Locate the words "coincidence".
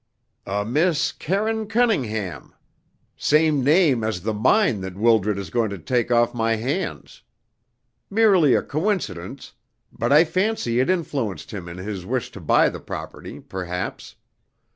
8.63-9.53